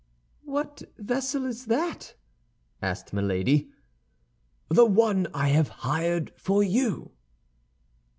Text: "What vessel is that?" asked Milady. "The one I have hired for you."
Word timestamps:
"What 0.45 0.81
vessel 0.97 1.45
is 1.45 1.67
that?" 1.67 2.15
asked 2.81 3.13
Milady. 3.13 3.69
"The 4.67 4.83
one 4.87 5.27
I 5.31 5.49
have 5.49 5.67
hired 5.69 6.33
for 6.37 6.63
you." 6.63 7.11